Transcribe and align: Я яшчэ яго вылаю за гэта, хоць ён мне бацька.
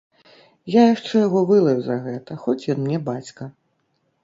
Я 0.75 0.81
яшчэ 0.85 1.15
яго 1.27 1.43
вылаю 1.51 1.79
за 1.89 1.99
гэта, 2.07 2.39
хоць 2.47 2.69
ён 2.77 2.83
мне 2.87 2.97
бацька. 3.13 3.43